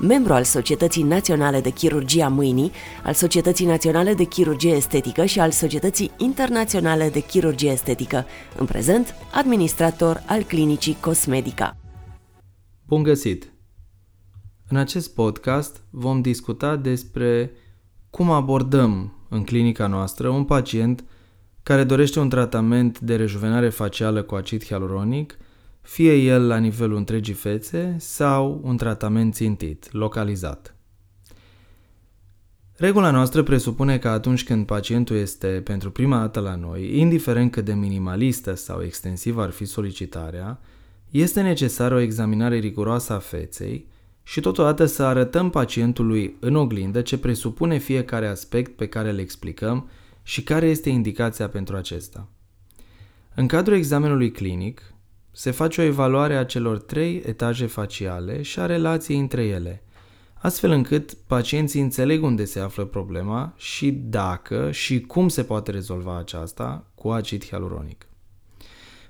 membru 0.00 0.32
al 0.32 0.44
Societății 0.44 1.02
Naționale 1.02 1.60
de 1.60 1.70
Chirurgie 1.70 2.22
a 2.22 2.28
Mâinii, 2.28 2.70
al 3.04 3.12
Societății 3.12 3.66
Naționale 3.66 4.14
de 4.14 4.24
Chirurgie 4.24 4.74
Estetică 4.74 5.24
și 5.24 5.40
al 5.40 5.50
Societății 5.50 6.10
Internaționale 6.16 7.08
de 7.08 7.20
Chirurgie 7.20 7.70
Estetică, 7.70 8.26
în 8.58 8.66
prezent 8.66 9.14
administrator 9.32 10.22
al 10.26 10.42
Clinicii 10.42 10.96
Cosmedica. 11.00 11.76
Bun 12.86 13.02
găsit! 13.02 13.50
În 14.68 14.76
acest 14.76 15.14
podcast 15.14 15.82
vom 15.90 16.20
discuta 16.20 16.76
despre 16.76 17.50
cum 18.10 18.30
abordăm 18.30 19.12
în 19.28 19.44
clinica 19.44 19.86
noastră 19.86 20.28
un 20.28 20.44
pacient 20.44 21.04
care 21.62 21.84
dorește 21.84 22.20
un 22.20 22.28
tratament 22.28 23.00
de 23.00 23.16
rejuvenare 23.16 23.68
facială 23.68 24.22
cu 24.22 24.34
acid 24.34 24.64
hialuronic 24.64 25.38
fie 25.86 26.14
el 26.14 26.46
la 26.46 26.56
nivelul 26.56 26.96
întregii 26.96 27.34
fețe 27.34 27.96
sau 27.98 28.60
un 28.62 28.76
tratament 28.76 29.34
țintit, 29.34 29.92
localizat. 29.92 30.76
Regula 32.76 33.10
noastră 33.10 33.42
presupune 33.42 33.98
că 33.98 34.08
atunci 34.08 34.44
când 34.44 34.66
pacientul 34.66 35.16
este 35.16 35.46
pentru 35.46 35.90
prima 35.90 36.18
dată 36.18 36.40
la 36.40 36.54
noi, 36.54 36.98
indiferent 36.98 37.50
cât 37.50 37.64
de 37.64 37.74
minimalistă 37.74 38.54
sau 38.54 38.82
extensivă 38.82 39.42
ar 39.42 39.50
fi 39.50 39.64
solicitarea, 39.64 40.60
este 41.10 41.42
necesară 41.42 41.94
o 41.94 42.00
examinare 42.00 42.58
riguroasă 42.58 43.12
a 43.12 43.18
feței 43.18 43.86
și 44.22 44.40
totodată 44.40 44.84
să 44.84 45.02
arătăm 45.02 45.50
pacientului 45.50 46.36
în 46.40 46.54
oglindă 46.54 47.02
ce 47.02 47.18
presupune 47.18 47.78
fiecare 47.78 48.26
aspect 48.26 48.76
pe 48.76 48.86
care 48.86 49.10
îl 49.10 49.18
explicăm 49.18 49.88
și 50.22 50.42
care 50.42 50.66
este 50.66 50.88
indicația 50.88 51.48
pentru 51.48 51.76
acesta. 51.76 52.28
În 53.34 53.46
cadrul 53.46 53.76
examenului 53.76 54.30
clinic, 54.30 54.94
se 55.38 55.50
face 55.50 55.80
o 55.80 55.84
evaluare 55.84 56.36
a 56.36 56.44
celor 56.44 56.78
trei 56.78 57.22
etaje 57.26 57.66
faciale 57.66 58.42
și 58.42 58.58
a 58.58 58.66
relației 58.66 59.18
între 59.18 59.44
ele, 59.44 59.82
astfel 60.34 60.70
încât 60.70 61.14
pacienții 61.14 61.80
înțeleg 61.80 62.22
unde 62.22 62.44
se 62.44 62.60
află 62.60 62.84
problema 62.84 63.54
și 63.56 63.90
dacă 63.90 64.70
și 64.70 65.00
cum 65.00 65.28
se 65.28 65.42
poate 65.42 65.70
rezolva 65.70 66.18
aceasta 66.18 66.86
cu 66.94 67.08
acid 67.08 67.44
hialuronic. 67.46 68.06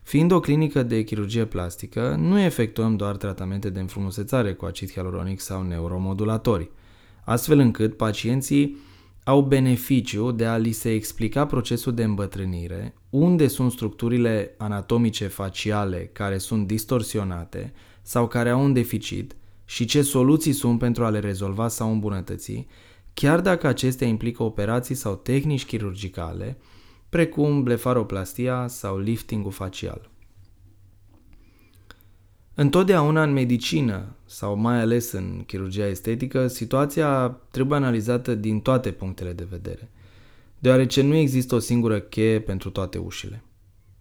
Fiind 0.03 0.33
o 0.33 0.41
clinică 0.41 0.83
de 0.83 1.03
chirurgie 1.03 1.45
plastică, 1.45 2.17
nu 2.19 2.39
efectuăm 2.41 2.97
doar 2.97 3.17
tratamente 3.17 3.71
de 3.71 3.81
înfrumusețare 3.81 4.53
cu 4.53 4.65
acid 4.65 4.91
hialuronic 4.91 5.41
sau 5.41 5.63
neuromodulatori, 5.63 6.71
astfel 7.25 7.59
încât 7.59 7.97
pacienții 7.97 8.77
au 9.29 9.43
beneficiu 9.43 10.31
de 10.31 10.45
a 10.45 10.57
li 10.57 10.73
se 10.73 10.93
explica 10.93 11.47
procesul 11.47 11.95
de 11.95 12.03
îmbătrânire, 12.03 12.95
unde 13.11 13.47
sunt 13.47 13.73
structurile 13.73 14.55
anatomice 14.59 15.27
faciale 15.27 16.11
care 16.13 16.39
sunt 16.39 16.67
distorsionate 16.67 17.73
sau 18.03 18.27
care 18.29 18.51
au 18.51 18.65
un 18.65 18.73
deficit 18.73 19.37
și 19.65 19.85
ce 19.85 20.03
soluții 20.03 20.53
sunt 20.53 20.79
pentru 20.79 21.05
a 21.05 21.11
le 21.11 21.19
rezolva 21.19 21.69
sau 21.69 21.93
îmbunătăți, 21.93 22.67
chiar 23.15 23.41
dacă 23.41 23.67
acestea 23.67 24.07
implică 24.07 24.43
operații 24.43 24.95
sau 24.95 25.15
tehnici 25.15 25.67
chirurgicale, 25.67 26.59
precum 27.09 27.63
blefaroplastia 27.63 28.67
sau 28.69 28.99
liftingul 28.99 29.53
facial. 29.53 30.11
Întotdeauna 32.59 33.23
în 33.23 33.33
medicină, 33.33 34.17
sau 34.25 34.56
mai 34.56 34.81
ales 34.81 35.12
în 35.12 35.43
chirurgia 35.47 35.87
estetică, 35.87 36.47
situația 36.47 37.41
trebuie 37.50 37.78
analizată 37.78 38.34
din 38.34 38.61
toate 38.61 38.91
punctele 38.91 39.33
de 39.33 39.47
vedere, 39.50 39.91
deoarece 40.59 41.03
nu 41.03 41.15
există 41.15 41.55
o 41.55 41.59
singură 41.59 42.00
cheie 42.00 42.41
pentru 42.41 42.71
toate 42.71 42.99
ușile. 42.99 43.43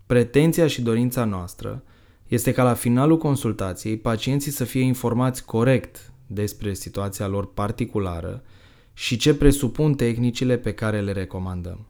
Pretenția 0.05 0.67
și 0.67 0.81
dorința 0.81 1.25
noastră 1.25 1.83
este 2.27 2.51
ca 2.51 2.63
la 2.63 2.73
finalul 2.73 3.17
consultației 3.17 3.97
pacienții 3.97 4.51
să 4.51 4.63
fie 4.63 4.81
informați 4.81 5.45
corect 5.45 6.11
despre 6.27 6.73
situația 6.73 7.27
lor 7.27 7.53
particulară 7.53 8.43
și 8.93 9.17
ce 9.17 9.35
presupun 9.35 9.93
tehnicile 9.93 10.57
pe 10.57 10.73
care 10.73 11.01
le 11.01 11.11
recomandăm. 11.11 11.87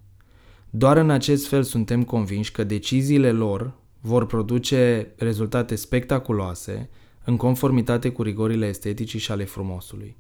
Doar 0.70 0.98
în 0.98 1.10
acest 1.10 1.48
fel 1.48 1.64
suntem 1.64 2.04
convinși 2.04 2.52
că 2.52 2.64
deciziile 2.64 3.32
lor 3.32 3.74
vor 4.06 4.26
produce 4.26 5.14
rezultate 5.18 5.76
spectaculoase 5.76 6.90
în 7.24 7.38
conformitate 7.38 8.10
cu 8.10 8.22
rigorile 8.22 8.68
esteticii 8.68 9.20
și 9.20 9.32
ale 9.32 9.44
frumosului. 9.44 10.16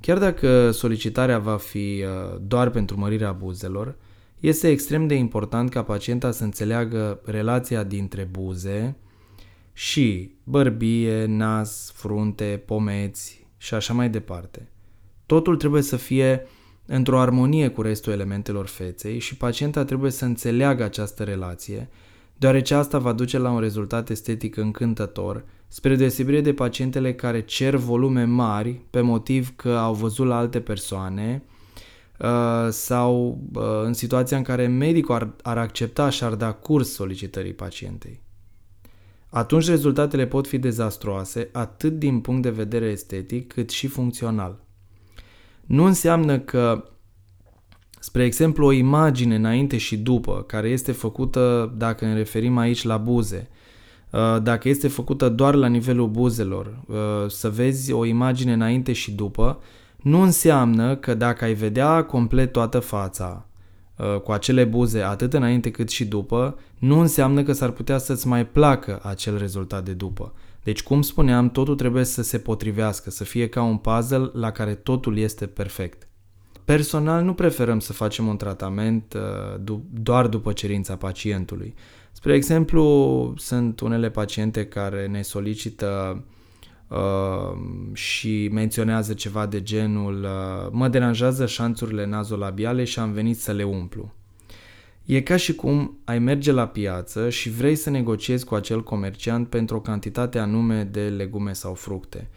Chiar 0.00 0.18
dacă 0.18 0.70
solicitarea 0.70 1.38
va 1.38 1.56
fi 1.56 2.04
uh, 2.04 2.40
doar 2.40 2.70
pentru 2.70 2.98
mărirea 2.98 3.32
buzelor, 3.32 3.96
este 4.40 4.68
extrem 4.68 5.06
de 5.06 5.14
important 5.14 5.70
ca 5.70 5.82
pacienta 5.82 6.30
să 6.30 6.44
înțeleagă 6.44 7.20
relația 7.24 7.82
dintre 7.82 8.28
buze 8.30 8.96
și 9.72 10.34
bărbie, 10.44 11.24
nas, 11.24 11.92
frunte, 11.94 12.62
pomeți 12.66 13.46
și 13.56 13.74
așa 13.74 13.92
mai 13.92 14.10
departe. 14.10 14.70
Totul 15.26 15.56
trebuie 15.56 15.82
să 15.82 15.96
fie 15.96 16.46
într-o 16.86 17.20
armonie 17.20 17.68
cu 17.68 17.82
restul 17.82 18.12
elementelor 18.12 18.66
feței 18.66 19.18
și 19.18 19.36
pacienta 19.36 19.84
trebuie 19.84 20.10
să 20.10 20.24
înțeleagă 20.24 20.82
această 20.82 21.22
relație 21.22 21.88
deoarece 22.36 22.74
asta 22.74 22.98
va 22.98 23.12
duce 23.12 23.38
la 23.38 23.50
un 23.50 23.60
rezultat 23.60 24.10
estetic 24.10 24.56
încântător, 24.56 25.44
spre 25.68 25.96
deosebire 25.96 26.40
de 26.40 26.52
pacientele 26.52 27.14
care 27.14 27.40
cer 27.40 27.76
volume 27.76 28.24
mari 28.24 28.80
pe 28.90 29.00
motiv 29.00 29.56
că 29.56 29.70
au 29.70 29.94
văzut 29.94 30.26
la 30.26 30.36
alte 30.36 30.60
persoane 30.60 31.42
uh, 32.18 32.68
sau 32.70 33.40
uh, 33.54 33.62
în 33.84 33.92
situația 33.92 34.36
în 34.36 34.42
care 34.42 34.66
medicul 34.66 35.14
ar, 35.14 35.30
ar 35.42 35.58
accepta 35.58 36.10
și 36.10 36.24
ar 36.24 36.34
da 36.34 36.52
curs 36.52 36.92
solicitării 36.92 37.54
pacientei. 37.54 38.20
Atunci 39.30 39.68
rezultatele 39.68 40.26
pot 40.26 40.46
fi 40.46 40.58
dezastroase 40.58 41.48
atât 41.52 41.98
din 41.98 42.20
punct 42.20 42.42
de 42.42 42.50
vedere 42.50 42.86
estetic 42.86 43.52
cât 43.52 43.70
și 43.70 43.86
funcțional. 43.86 44.64
Nu 45.66 45.84
înseamnă 45.84 46.38
că 46.38 46.90
Spre 48.06 48.24
exemplu, 48.24 48.66
o 48.66 48.72
imagine 48.72 49.34
înainte 49.34 49.76
și 49.76 49.96
după, 49.96 50.44
care 50.46 50.68
este 50.68 50.92
făcută, 50.92 51.74
dacă 51.76 52.04
ne 52.04 52.14
referim 52.14 52.56
aici 52.56 52.82
la 52.82 52.96
buze, 52.96 53.48
uh, 54.10 54.42
dacă 54.42 54.68
este 54.68 54.88
făcută 54.88 55.28
doar 55.28 55.54
la 55.54 55.66
nivelul 55.66 56.08
buzelor, 56.08 56.78
uh, 56.86 56.96
să 57.28 57.50
vezi 57.50 57.92
o 57.92 58.04
imagine 58.04 58.52
înainte 58.52 58.92
și 58.92 59.12
după, 59.12 59.58
nu 59.96 60.20
înseamnă 60.20 60.96
că 60.96 61.14
dacă 61.14 61.44
ai 61.44 61.54
vedea 61.54 62.04
complet 62.04 62.52
toată 62.52 62.78
fața 62.78 63.46
uh, 63.96 64.20
cu 64.20 64.32
acele 64.32 64.64
buze 64.64 65.00
atât 65.00 65.32
înainte 65.32 65.70
cât 65.70 65.88
și 65.88 66.04
după, 66.04 66.58
nu 66.78 67.00
înseamnă 67.00 67.42
că 67.42 67.52
s-ar 67.52 67.70
putea 67.70 67.98
să-ți 67.98 68.26
mai 68.26 68.46
placă 68.46 69.00
acel 69.02 69.38
rezultat 69.38 69.84
de 69.84 69.92
după. 69.92 70.32
Deci, 70.62 70.82
cum 70.82 71.02
spuneam, 71.02 71.50
totul 71.50 71.74
trebuie 71.74 72.04
să 72.04 72.22
se 72.22 72.38
potrivească, 72.38 73.10
să 73.10 73.24
fie 73.24 73.48
ca 73.48 73.62
un 73.62 73.76
puzzle 73.76 74.30
la 74.32 74.50
care 74.50 74.74
totul 74.74 75.18
este 75.18 75.46
perfect. 75.46 76.08
Personal 76.66 77.24
nu 77.24 77.34
preferăm 77.34 77.80
să 77.80 77.92
facem 77.92 78.26
un 78.26 78.36
tratament 78.36 79.14
uh, 79.14 79.78
doar 79.92 80.26
după 80.26 80.52
cerința 80.52 80.96
pacientului. 80.96 81.74
Spre 82.12 82.34
exemplu, 82.34 83.34
sunt 83.36 83.80
unele 83.80 84.10
paciente 84.10 84.66
care 84.66 85.06
ne 85.06 85.22
solicită 85.22 86.22
uh, 86.88 87.58
și 87.92 88.48
menționează 88.52 89.14
ceva 89.14 89.46
de 89.46 89.62
genul 89.62 90.22
uh, 90.22 90.68
mă 90.70 90.88
deranjează 90.88 91.46
șanțurile 91.46 92.06
nazolabiale 92.06 92.84
și 92.84 92.98
am 92.98 93.12
venit 93.12 93.38
să 93.38 93.52
le 93.52 93.62
umplu. 93.62 94.12
E 95.04 95.20
ca 95.20 95.36
și 95.36 95.54
cum 95.54 95.98
ai 96.04 96.18
merge 96.18 96.52
la 96.52 96.66
piață 96.66 97.30
și 97.30 97.50
vrei 97.50 97.76
să 97.76 97.90
negociezi 97.90 98.44
cu 98.44 98.54
acel 98.54 98.82
comerciant 98.82 99.48
pentru 99.48 99.76
o 99.76 99.80
cantitate 99.80 100.38
anume 100.38 100.84
de 100.84 101.08
legume 101.08 101.52
sau 101.52 101.74
fructe. 101.74 102.28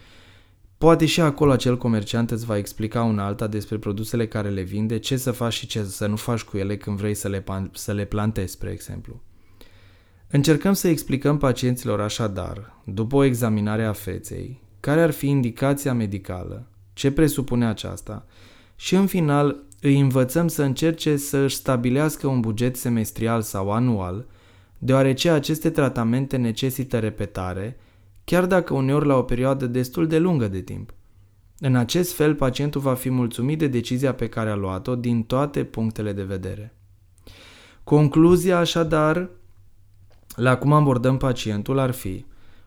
Poate 0.80 1.06
și 1.06 1.20
acolo 1.20 1.52
acel 1.52 1.76
comerciant 1.76 2.30
îți 2.30 2.44
va 2.44 2.56
explica 2.56 3.02
un 3.02 3.18
alta 3.18 3.46
despre 3.46 3.78
produsele 3.78 4.26
care 4.26 4.48
le 4.48 4.62
vinde, 4.62 4.98
ce 4.98 5.16
să 5.16 5.30
faci 5.30 5.52
și 5.52 5.66
ce 5.66 5.84
să 5.84 6.06
nu 6.06 6.16
faci 6.16 6.42
cu 6.42 6.56
ele 6.56 6.76
când 6.76 6.96
vrei 6.96 7.14
să 7.14 7.28
le, 7.28 7.44
să 7.72 7.92
le 7.92 8.04
plantezi, 8.04 8.52
spre 8.52 8.70
exemplu. 8.70 9.20
Încercăm 10.30 10.72
să 10.72 10.88
explicăm 10.88 11.38
pacienților 11.38 12.00
așadar, 12.00 12.82
după 12.84 13.16
o 13.16 13.24
examinare 13.24 13.84
a 13.84 13.92
feței, 13.92 14.60
care 14.80 15.02
ar 15.02 15.10
fi 15.10 15.28
indicația 15.28 15.94
medicală, 15.94 16.66
ce 16.92 17.10
presupune 17.10 17.66
aceasta 17.66 18.26
și 18.76 18.94
în 18.94 19.06
final 19.06 19.62
îi 19.80 20.00
învățăm 20.00 20.48
să 20.48 20.62
încerce 20.62 21.16
să 21.16 21.36
își 21.36 21.56
stabilească 21.56 22.26
un 22.26 22.40
buget 22.40 22.76
semestrial 22.76 23.42
sau 23.42 23.70
anual, 23.70 24.26
deoarece 24.78 25.30
aceste 25.30 25.70
tratamente 25.70 26.36
necesită 26.36 26.98
repetare 26.98 27.76
chiar 28.30 28.46
dacă 28.46 28.74
uneori 28.74 29.06
la 29.06 29.16
o 29.16 29.22
perioadă 29.22 29.66
destul 29.66 30.06
de 30.06 30.18
lungă 30.18 30.48
de 30.48 30.60
timp. 30.60 30.94
În 31.58 31.76
acest 31.76 32.12
fel, 32.12 32.34
pacientul 32.34 32.80
va 32.80 32.94
fi 32.94 33.10
mulțumit 33.10 33.58
de 33.58 33.66
decizia 33.66 34.14
pe 34.14 34.28
care 34.28 34.50
a 34.50 34.54
luat-o 34.54 34.94
din 34.94 35.22
toate 35.22 35.64
punctele 35.64 36.12
de 36.12 36.22
vedere. 36.22 36.74
Concluzia 37.84 38.58
așadar 38.58 39.30
la 40.34 40.56
cum 40.56 40.72
abordăm 40.72 41.16
pacientul 41.16 41.78
ar 41.78 41.90
fi 41.90 42.24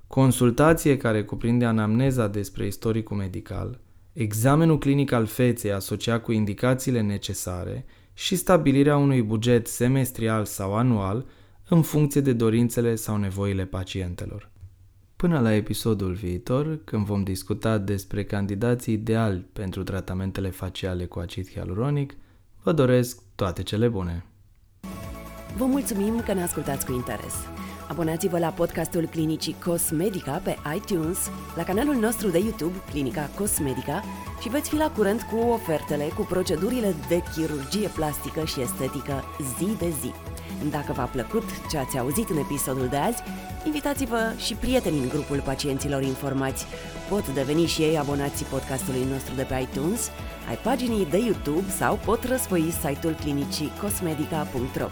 consultație 0.08 0.98
care 0.98 1.24
cuprinde 1.24 1.66
anamneza 1.66 2.28
despre 2.28 2.66
istoricul 2.66 3.18
medical, 3.18 3.80
examenul 4.14 4.78
clinic 4.78 5.12
al 5.12 5.26
feței 5.26 5.72
asociat 5.72 6.24
cu 6.24 6.32
indicațiile 6.32 7.02
necesare 7.02 7.86
și 8.14 8.36
stabilirea 8.36 8.98
unui 8.98 9.22
buget 9.22 9.68
semestrial 9.68 10.46
sau 10.46 10.76
anual 10.76 11.26
în 11.70 11.82
funcție 11.82 12.22
de 12.22 12.34
dorințele 12.34 12.96
sau 12.96 13.18
nevoile 13.18 13.66
pacientelor. 13.66 14.52
Până 15.24 15.40
la 15.40 15.54
episodul 15.54 16.14
viitor, 16.14 16.80
când 16.84 17.06
vom 17.06 17.24
discuta 17.24 17.78
despre 17.78 18.24
candidații 18.24 18.94
ideali 18.94 19.46
pentru 19.54 19.84
tratamentele 19.84 20.50
faciale 20.50 21.06
cu 21.06 21.20
acid 21.20 21.50
hialuronic, 21.50 22.16
vă 22.64 22.72
doresc 22.72 23.22
toate 23.36 23.64
cele 23.64 23.88
bune! 23.88 24.26
Vă 25.58 25.66
mulțumim 25.66 26.22
că 26.26 26.34
ne 26.34 26.44
ascultați 26.44 26.86
cu 26.86 26.94
interes! 26.94 27.34
Abonați-vă 27.90 28.40
la 28.40 28.50
podcastul 28.50 29.06
Clinicii 29.06 29.56
Cosmedica 29.66 30.32
pe 30.32 30.56
iTunes, 30.76 31.30
la 31.56 31.64
canalul 31.64 31.96
nostru 31.96 32.30
de 32.30 32.40
YouTube 32.40 32.78
Clinica 32.90 33.30
Cosmedica 33.36 34.04
și 34.42 34.50
veți 34.50 34.70
fi 34.70 34.76
la 34.76 34.92
curent 34.92 35.22
cu 35.22 35.38
ofertele 35.38 36.04
cu 36.16 36.22
procedurile 36.22 36.96
de 37.08 37.24
chirurgie 37.36 37.88
plastică 37.88 38.46
și 38.46 38.62
estetică 38.62 39.24
zi 39.58 39.78
de 39.78 39.90
zi. 40.02 40.33
Dacă 40.70 40.94
v-a 40.94 41.04
plăcut 41.04 41.44
ce 41.70 41.78
ați 41.78 41.98
auzit 41.98 42.30
în 42.30 42.38
episodul 42.38 42.88
de 42.88 42.98
azi, 42.98 43.24
invitați-vă 43.66 44.34
și 44.38 44.54
prietenii 44.54 45.00
în 45.00 45.10
grupul 45.10 45.42
pacienților 45.46 46.02
informați. 46.02 46.66
Pot 47.10 47.34
deveni 47.34 47.66
și 47.66 47.82
ei 47.82 47.98
abonații 47.98 48.46
podcastului 48.46 49.08
nostru 49.12 49.36
de 49.36 49.44
pe 49.44 49.68
iTunes, 49.70 50.10
ai 50.50 50.56
paginii 50.56 51.06
de 51.06 51.18
YouTube 51.18 51.70
sau 51.70 52.00
pot 52.06 52.24
răsfoi 52.24 52.74
site-ul 52.82 53.14
clinicii 53.14 53.72
cosmedica.ro. 53.82 54.88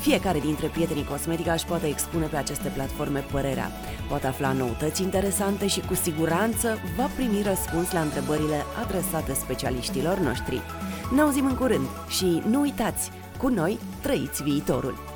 Fiecare 0.00 0.38
dintre 0.38 0.66
prietenii 0.66 1.04
Cosmetica 1.04 1.52
își 1.52 1.64
poate 1.64 1.86
expune 1.86 2.26
pe 2.26 2.36
aceste 2.36 2.68
platforme 2.68 3.24
părerea, 3.30 3.70
poate 4.08 4.26
afla 4.26 4.52
noutăți 4.52 5.02
interesante 5.02 5.66
și 5.66 5.80
cu 5.80 5.94
siguranță 5.94 6.78
va 6.96 7.08
primi 7.16 7.42
răspuns 7.42 7.92
la 7.92 8.00
întrebările 8.00 8.64
adresate 8.84 9.32
specialiștilor 9.32 10.18
noștri. 10.18 10.60
Ne 11.14 11.20
auzim 11.20 11.44
în 11.46 11.54
curând 11.54 11.86
și 12.08 12.42
nu 12.50 12.60
uitați, 12.60 13.10
cu 13.38 13.48
noi 13.48 13.78
trăiți 14.02 14.42
viitorul! 14.42 15.09